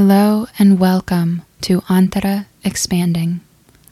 Hello 0.00 0.46
and 0.60 0.78
welcome 0.78 1.42
to 1.62 1.80
Antara 1.90 2.46
Expanding. 2.62 3.40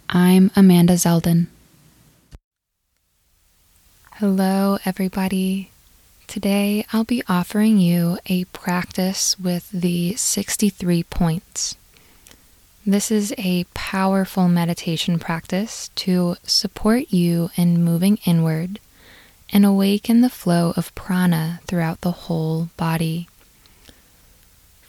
I'm 0.09 0.53
Amanda 0.55 0.93
Zeldin. 0.93 1.49
Hello, 4.13 4.79
everybody. 4.85 5.73
Today 6.29 6.87
I'll 6.93 7.03
be 7.03 7.25
offering 7.29 7.79
you 7.79 8.19
a 8.27 8.45
practice 8.45 9.37
with 9.37 9.69
the 9.73 10.15
63 10.15 11.03
points. 11.03 11.75
This 12.87 13.11
is 13.11 13.35
a 13.37 13.65
powerful 13.75 14.47
meditation 14.47 15.19
practice 15.19 15.91
to 15.97 16.37
support 16.45 17.13
you 17.13 17.51
in 17.57 17.83
moving 17.83 18.21
inward 18.25 18.79
and 19.53 19.67
awaken 19.67 20.21
the 20.21 20.31
flow 20.31 20.73
of 20.77 20.95
prana 20.95 21.59
throughout 21.67 22.03
the 22.03 22.13
whole 22.13 22.69
body. 22.77 23.27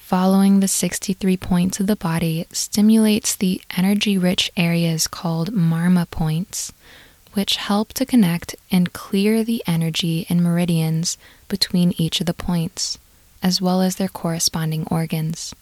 Following 0.08 0.62
the 0.62 0.70
63 0.70 1.36
points 1.36 1.82
of 1.82 1.88
the 1.88 1.98
body 1.98 2.46
stimulates 2.54 3.36
the 3.36 3.62
energy 3.76 4.18
rich 4.18 4.50
areas 4.56 5.06
called 5.06 5.52
marma 5.52 6.10
points, 6.10 6.72
which 7.34 7.58
help 7.58 7.92
to 7.92 8.06
connect 8.06 8.56
and 8.72 8.94
clear 8.94 9.44
the 9.44 9.62
energy 9.68 10.26
and 10.30 10.42
meridians 10.42 11.18
between 11.50 11.94
each 11.98 12.22
of 12.22 12.26
the 12.26 12.34
points, 12.34 12.98
as 13.44 13.60
well 13.62 13.82
as 13.82 13.98
their 13.98 14.08
corresponding 14.08 14.88
organs. 14.90 15.54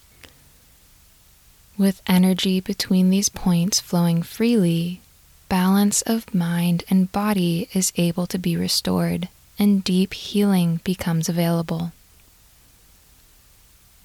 With 1.75 2.03
energy 2.05 2.59
between 2.59 3.09
these 3.09 3.29
points 3.29 3.79
flowing 3.79 4.21
freely, 4.21 5.01
balance 5.49 6.03
of 6.03 6.35
mind 6.35 6.83
and 6.87 7.11
body 7.11 7.67
is 7.73 7.91
able 7.95 8.27
to 8.27 8.37
be 8.37 8.55
restored 8.55 9.27
and 9.57 9.83
deep 9.83 10.13
healing 10.13 10.81
becomes 10.83 11.27
available. 11.27 11.93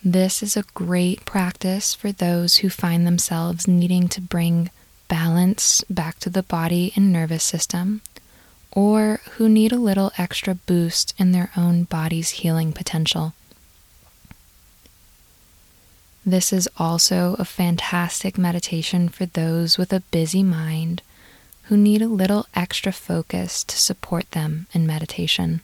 This 0.02 0.42
is 0.42 0.56
a 0.56 0.64
great 0.72 1.27
practice 1.27 1.95
for 1.95 2.10
those 2.10 2.56
who 2.56 2.70
find 2.70 3.06
themselves 3.06 3.68
needing 3.68 4.09
to 4.09 4.23
bring 4.23 4.70
balance 5.09 5.84
back 5.90 6.18
to 6.20 6.30
the 6.30 6.43
body 6.43 6.90
and 6.96 7.12
nervous 7.12 7.45
system, 7.45 8.01
or 8.73 9.21
who 9.32 9.46
need 9.46 9.73
a 9.73 9.76
little 9.76 10.10
extra 10.16 10.54
boost 10.54 11.12
in 11.18 11.32
their 11.32 11.51
own 11.54 11.84
body's 11.84 12.30
healing 12.30 12.73
potential. 12.73 13.34
This 16.24 16.51
is 16.51 16.68
also 16.78 17.37
a 17.38 17.45
fantastic 17.45 18.38
meditation 18.38 19.10
for 19.10 19.26
those 19.26 19.76
with 19.76 19.93
a 19.93 20.04
busy 20.10 20.43
mind 20.43 21.02
who 21.65 21.76
need 21.76 22.01
a 22.01 22.09
little 22.09 22.46
extra 22.54 22.93
focus 22.93 23.65
to 23.65 23.76
support 23.76 24.30
them 24.30 24.66
in 24.73 24.87
meditation. 24.87 25.60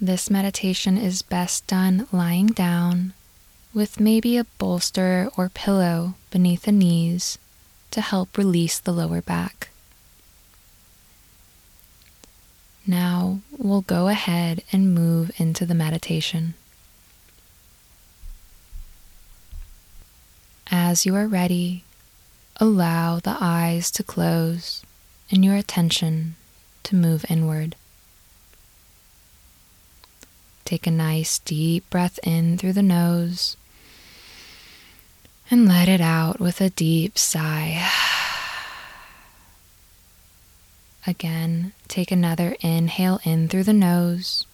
This 0.00 0.30
meditation 0.30 0.96
is 0.96 1.22
best 1.22 1.66
done 1.66 2.06
lying 2.12 2.46
down 2.46 3.14
with 3.74 3.98
maybe 3.98 4.36
a 4.36 4.44
bolster 4.44 5.28
or 5.36 5.48
pillow 5.48 6.14
beneath 6.30 6.62
the 6.62 6.72
knees 6.72 7.36
to 7.90 8.00
help 8.00 8.38
release 8.38 8.78
the 8.78 8.92
lower 8.92 9.20
back. 9.20 9.70
Now 12.86 13.40
we'll 13.50 13.80
go 13.80 14.06
ahead 14.06 14.62
and 14.70 14.94
move 14.94 15.32
into 15.36 15.66
the 15.66 15.74
meditation. 15.74 16.54
As 20.70 21.04
you 21.04 21.16
are 21.16 21.26
ready, 21.26 21.82
allow 22.60 23.18
the 23.18 23.36
eyes 23.40 23.90
to 23.92 24.04
close 24.04 24.84
and 25.28 25.44
your 25.44 25.56
attention 25.56 26.36
to 26.84 26.94
move 26.94 27.24
inward. 27.28 27.74
Take 30.68 30.86
a 30.86 30.90
nice 30.90 31.38
deep 31.38 31.88
breath 31.88 32.20
in 32.22 32.58
through 32.58 32.74
the 32.74 32.82
nose 32.82 33.56
and 35.50 35.66
let 35.66 35.88
it 35.88 36.02
out 36.02 36.40
with 36.40 36.60
a 36.60 36.68
deep 36.68 37.16
sigh. 37.16 37.82
Again, 41.06 41.72
take 41.88 42.10
another 42.10 42.54
inhale 42.60 43.18
in 43.24 43.48
through 43.48 43.64
the 43.64 43.72
nose 43.72 44.44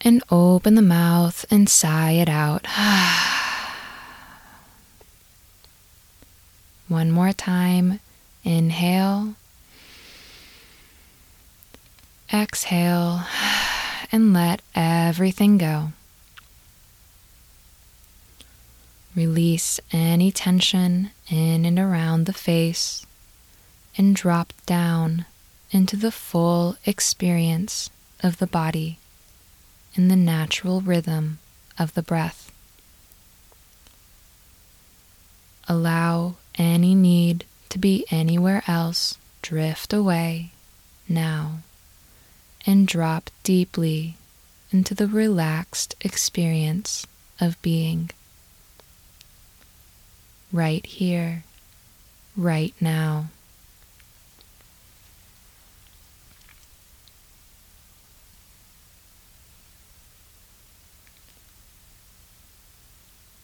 and 0.00 0.22
open 0.30 0.76
the 0.76 0.80
mouth 0.80 1.44
and 1.50 1.68
sigh 1.68 2.12
it 2.12 2.28
out. 2.28 2.68
One 6.86 7.10
more 7.10 7.32
time. 7.32 7.98
Inhale 8.44 9.34
Exhale 12.32 13.24
and 14.12 14.32
let 14.32 14.62
everything 14.74 15.58
go. 15.58 15.92
Release 19.16 19.80
any 19.92 20.30
tension 20.30 21.10
in 21.28 21.64
and 21.64 21.78
around 21.78 22.26
the 22.26 22.32
face 22.32 23.04
and 23.96 24.14
drop 24.14 24.52
down 24.66 25.26
into 25.72 25.96
the 25.96 26.12
full 26.12 26.76
experience 26.86 27.90
of 28.22 28.38
the 28.38 28.46
body 28.46 28.98
in 29.94 30.06
the 30.06 30.16
natural 30.16 30.80
rhythm 30.80 31.40
of 31.78 31.94
the 31.94 32.02
breath. 32.02 32.52
Allow 35.68 36.36
any 36.56 36.94
need 36.94 37.44
to 37.70 37.78
be 37.78 38.04
anywhere 38.10 38.62
else 38.68 39.18
drift 39.42 39.92
away 39.92 40.52
now 41.08 41.58
and 42.66 42.86
drop 42.86 43.30
deeply 43.42 44.16
into 44.70 44.94
the 44.94 45.06
relaxed 45.06 45.94
experience 46.00 47.06
of 47.40 47.60
being. 47.62 48.10
Right 50.52 50.84
here, 50.84 51.44
right 52.36 52.74
now. 52.80 53.26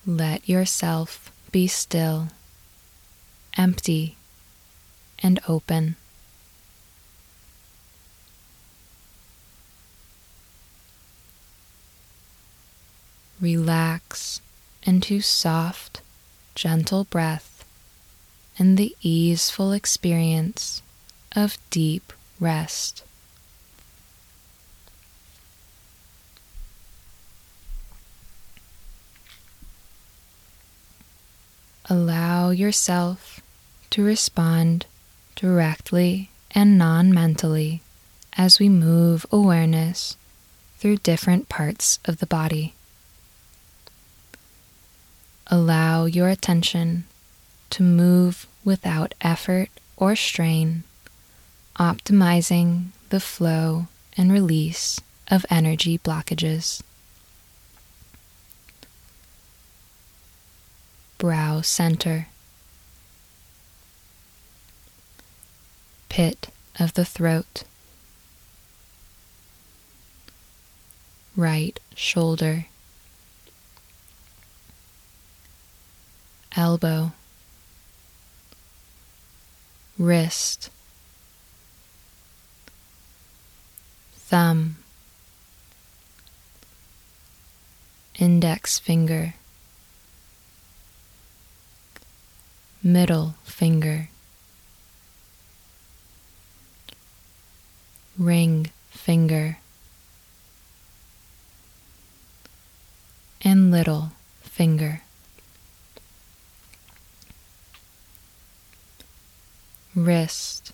Let 0.07 0.49
yourself 0.49 1.33
be 1.51 1.67
still, 1.67 2.29
empty, 3.57 4.17
and 5.21 5.41
open. 5.49 5.97
Relax 13.41 14.41
into 14.85 15.21
soft, 15.21 16.01
gentle 16.55 17.05
breath 17.05 17.65
and 18.59 18.79
the 18.79 18.97
easeful 19.03 19.73
experience 19.73 20.83
of 21.35 21.59
deep 21.71 22.13
rest. 22.41 23.03
Allow 31.89 32.51
yourself 32.51 33.41
to 33.91 34.03
respond 34.03 34.87
directly 35.37 36.31
and 36.51 36.77
non 36.77 37.13
mentally 37.13 37.81
as 38.37 38.59
we 38.59 38.69
move 38.69 39.25
awareness 39.31 40.17
through 40.79 40.97
different 40.99 41.49
parts 41.49 42.01
of 42.05 42.19
the 42.19 42.27
body. 42.27 42.76
Allow 45.49 46.07
your 46.07 46.29
attention 46.29 47.05
to 47.71 47.83
move 47.83 48.47
without 48.65 49.15
effort 49.21 49.69
or 49.97 50.17
strain, 50.17 50.83
optimizing 51.79 52.87
the 53.11 53.21
flow 53.21 53.87
and 54.17 54.33
release 54.33 55.01
of 55.29 55.47
energy 55.49 55.99
blockages. 55.99 56.83
Brow 61.19 61.61
center, 61.61 62.27
pit 66.09 66.49
of 66.79 66.95
the 66.95 67.05
throat, 67.05 67.63
right 71.37 71.79
shoulder. 71.95 72.67
Elbow, 76.57 77.13
wrist, 79.99 80.71
thumb, 84.15 84.77
index 88.19 88.79
finger, 88.79 89.35
middle 92.83 93.35
finger, 93.45 94.09
ring 98.19 98.71
finger, 98.91 99.59
and 103.43 103.71
little 103.71 104.13
finger. 104.43 105.03
Wrist, 110.07 110.73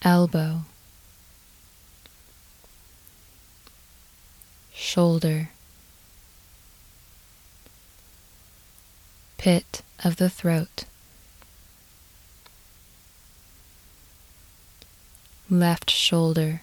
elbow, 0.00 0.60
shoulder, 4.72 5.48
pit 9.38 9.82
of 10.04 10.18
the 10.18 10.30
throat, 10.30 10.84
left 15.50 15.90
shoulder, 15.90 16.62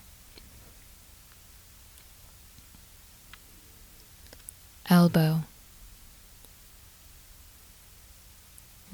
elbow, 4.90 5.44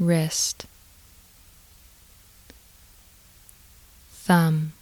wrist, 0.05 0.65
thumb, 4.11 4.73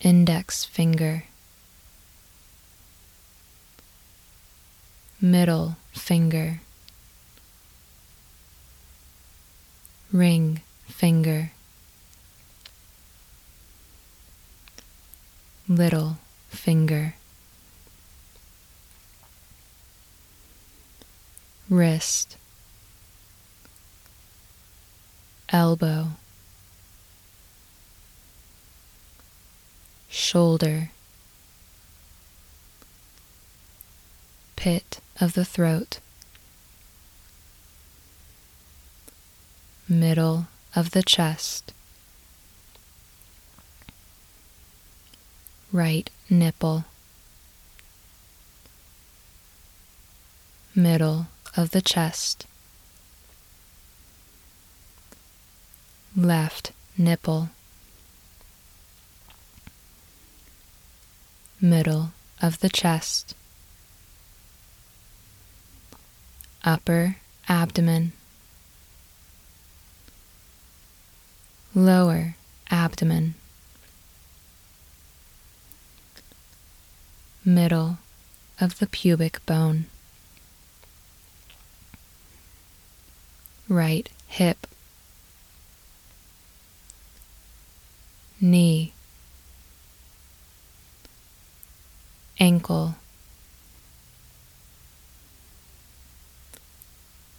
index 0.00 0.64
finger, 0.64 1.24
middle 5.20 5.76
finger, 5.92 6.60
ring 10.12 10.60
finger, 10.86 11.52
little 15.68 16.18
finger. 16.48 17.14
Wrist, 21.68 22.36
elbow, 25.48 26.08
shoulder, 30.08 30.90
pit 34.54 35.00
of 35.20 35.34
the 35.34 35.44
throat, 35.44 35.98
middle 39.88 40.46
of 40.74 40.92
the 40.92 41.02
chest, 41.02 41.72
right 45.72 46.10
nipple, 46.30 46.84
middle 50.74 51.26
of 51.56 51.70
the 51.70 51.80
chest, 51.80 52.46
left 56.14 56.72
nipple, 56.98 57.48
middle 61.60 62.12
of 62.42 62.60
the 62.60 62.68
chest, 62.68 63.34
upper 66.64 67.16
abdomen, 67.48 68.12
lower 71.74 72.36
abdomen, 72.70 73.34
middle 77.44 77.98
of 78.60 78.78
the 78.78 78.86
pubic 78.86 79.44
bone. 79.46 79.86
Right 83.68 84.08
hip, 84.28 84.66
knee, 88.40 88.92
ankle, 92.38 92.94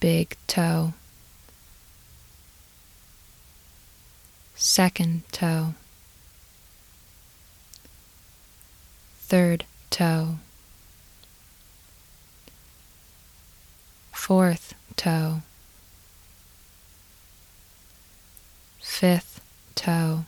big 0.00 0.36
toe, 0.46 0.92
second 4.54 5.22
toe, 5.32 5.74
third 9.20 9.64
toe, 9.90 10.36
fourth 14.12 14.74
toe. 14.96 15.42
Fifth 18.98 19.40
toe, 19.76 20.24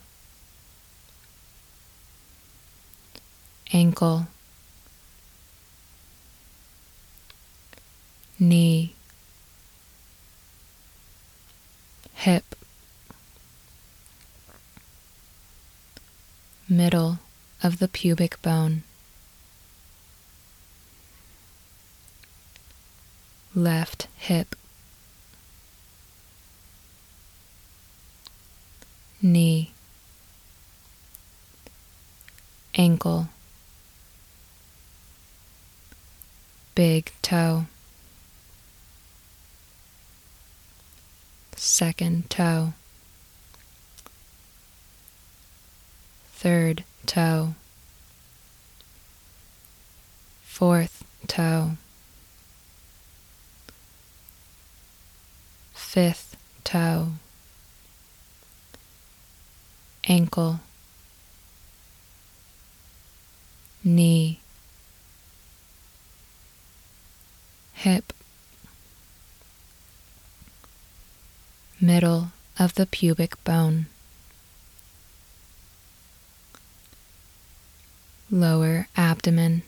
ankle, 3.73 4.27
knee, 8.39 8.93
hip, 12.13 12.55
middle 16.69 17.19
of 17.61 17.79
the 17.79 17.89
pubic 17.89 18.41
bone, 18.41 18.83
left 23.53 24.07
hip. 24.15 24.55
Knee, 29.21 29.71
ankle, 32.75 33.27
big 36.73 37.11
toe, 37.21 37.65
second 41.55 42.29
toe, 42.29 42.73
third 46.33 46.83
toe, 47.05 47.49
fourth 50.43 51.03
toe, 51.27 51.71
fifth 55.73 56.35
toe 56.63 57.07
ankle, 60.07 60.59
knee, 63.83 64.39
hip, 67.73 68.13
middle 71.79 72.31
of 72.59 72.75
the 72.75 72.85
pubic 72.85 73.41
bone, 73.43 73.85
lower 78.29 78.87
abdomen, 78.95 79.61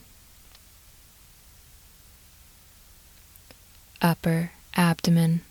upper 4.02 4.52
abdomen. 4.76 5.42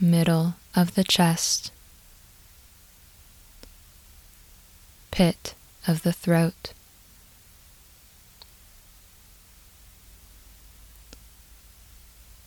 middle 0.00 0.54
of 0.78 0.94
the 0.94 1.02
chest, 1.02 1.72
pit 5.10 5.56
of 5.88 6.04
the 6.04 6.12
throat. 6.12 6.72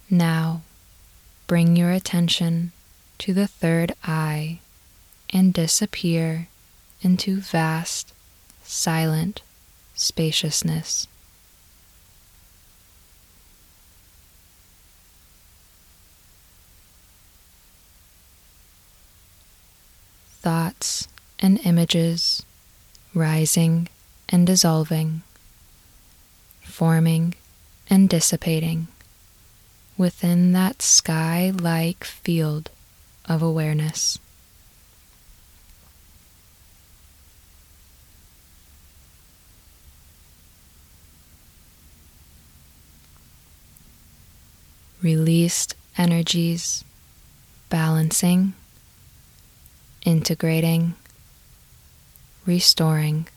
Now 0.09 0.61
bring 1.45 1.75
your 1.75 1.91
attention 1.91 2.71
to 3.17 3.33
the 3.33 3.47
third 3.47 3.95
eye 4.01 4.59
and 5.31 5.53
disappear 5.53 6.47
into 7.01 7.41
vast, 7.41 8.13
silent 8.63 9.41
spaciousness. 9.93 11.05
thoughts 20.41 21.07
and 21.39 21.63
images 21.65 22.43
rising 23.13 23.87
and 24.29 24.47
dissolving, 24.47 25.21
forming 26.63 27.35
and 27.89 28.09
dissipating 28.09 28.87
within 29.97 30.51
that 30.53 30.81
sky 30.81 31.51
like 31.53 32.03
field 32.03 32.71
of 33.25 33.43
awareness. 33.43 34.17
Released 45.03 45.75
energies 45.97 46.83
balancing 47.69 48.53
integrating, 50.05 50.95
restoring. 52.45 53.27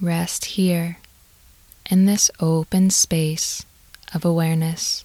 Rest 0.00 0.44
here 0.44 0.98
in 1.90 2.04
this 2.04 2.30
open 2.38 2.90
space 2.90 3.64
of 4.12 4.24
awareness. 4.24 5.04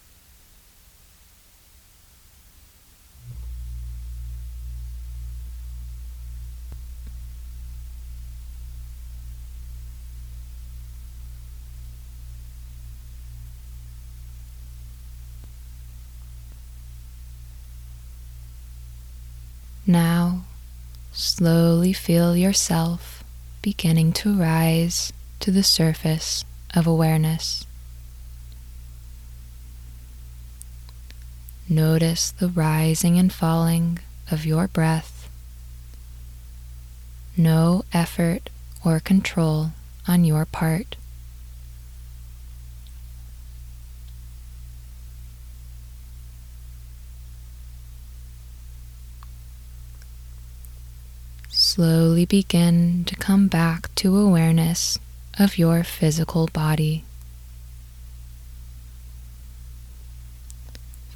Now, 19.84 20.44
slowly 21.22 21.92
feel 21.92 22.36
yourself 22.36 23.22
beginning 23.62 24.12
to 24.12 24.36
rise 24.36 25.12
to 25.38 25.52
the 25.52 25.62
surface 25.62 26.44
of 26.74 26.84
awareness. 26.86 27.64
Notice 31.68 32.32
the 32.32 32.48
rising 32.48 33.18
and 33.18 33.32
falling 33.32 34.00
of 34.30 34.44
your 34.44 34.66
breath. 34.66 35.30
No 37.36 37.84
effort 37.92 38.50
or 38.84 38.98
control 38.98 39.70
on 40.08 40.24
your 40.24 40.44
part. 40.44 40.96
Slowly 51.72 52.26
begin 52.26 53.02
to 53.02 53.16
come 53.16 53.48
back 53.48 53.88
to 53.94 54.18
awareness 54.18 54.98
of 55.38 55.56
your 55.56 55.82
physical 55.82 56.46
body. 56.48 57.02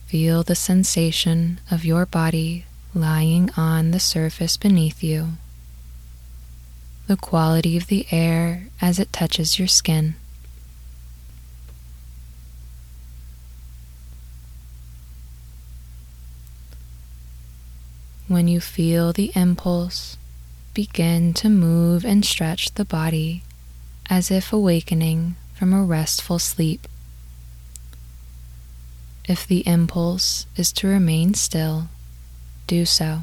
Feel 0.06 0.42
the 0.42 0.54
sensation 0.54 1.60
of 1.70 1.84
your 1.84 2.06
body 2.06 2.64
lying 2.94 3.50
on 3.54 3.90
the 3.90 4.00
surface 4.00 4.56
beneath 4.56 5.04
you, 5.04 5.32
the 7.06 7.18
quality 7.18 7.76
of 7.76 7.88
the 7.88 8.06
air 8.10 8.68
as 8.80 8.98
it 8.98 9.12
touches 9.12 9.58
your 9.58 9.68
skin. 9.68 10.14
When 18.26 18.48
you 18.48 18.62
feel 18.62 19.12
the 19.12 19.32
impulse 19.34 20.16
begin 20.76 21.32
to 21.32 21.48
move 21.48 22.04
and 22.04 22.22
stretch 22.22 22.74
the 22.74 22.84
body 22.84 23.42
as 24.10 24.30
if 24.30 24.52
awakening 24.52 25.34
from 25.54 25.72
a 25.72 25.82
restful 25.82 26.38
sleep. 26.38 26.86
If 29.26 29.46
the 29.46 29.66
impulse 29.66 30.44
is 30.54 30.70
to 30.74 30.86
remain 30.86 31.32
still, 31.32 31.88
do 32.66 32.84
so. 32.84 33.20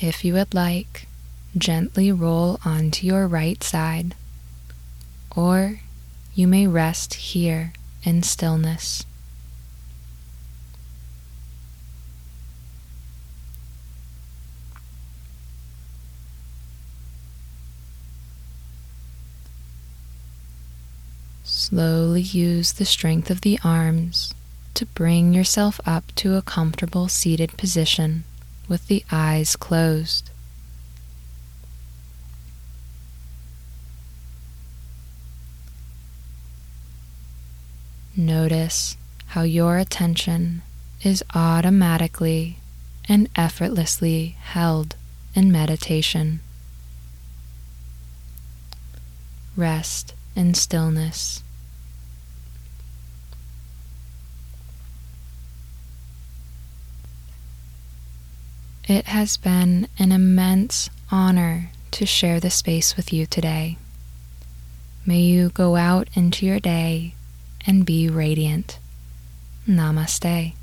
If 0.00 0.24
you 0.24 0.32
would 0.32 0.54
like, 0.54 1.06
gently 1.58 2.10
roll 2.10 2.58
onto 2.64 3.06
your 3.06 3.26
right 3.28 3.62
side, 3.62 4.14
or 5.36 5.80
you 6.34 6.48
may 6.48 6.66
rest 6.66 7.12
here 7.14 7.74
in 8.02 8.22
stillness. 8.22 9.04
Slowly 21.76 22.22
use 22.22 22.72
the 22.72 22.86
strength 22.86 23.28
of 23.30 23.42
the 23.42 23.60
arms 23.62 24.32
to 24.72 24.86
bring 24.86 25.34
yourself 25.34 25.78
up 25.84 26.04
to 26.14 26.34
a 26.34 26.40
comfortable 26.40 27.06
seated 27.06 27.58
position 27.58 28.24
with 28.66 28.86
the 28.86 29.04
eyes 29.12 29.56
closed. 29.56 30.30
Notice 38.16 38.96
how 39.26 39.42
your 39.42 39.76
attention 39.76 40.62
is 41.02 41.22
automatically 41.34 42.56
and 43.06 43.28
effortlessly 43.36 44.36
held 44.40 44.96
in 45.34 45.52
meditation. 45.52 46.40
Rest 49.54 50.14
in 50.34 50.54
stillness. 50.54 51.42
It 58.88 59.06
has 59.06 59.36
been 59.36 59.88
an 59.98 60.12
immense 60.12 60.90
honor 61.10 61.70
to 61.90 62.06
share 62.06 62.38
the 62.38 62.50
space 62.50 62.96
with 62.96 63.12
you 63.12 63.26
today. 63.26 63.78
May 65.04 65.20
you 65.20 65.48
go 65.48 65.76
out 65.76 66.08
into 66.14 66.46
your 66.46 66.60
day 66.60 67.14
and 67.66 67.84
be 67.84 68.08
radiant. 68.08 68.78
Namaste. 69.68 70.55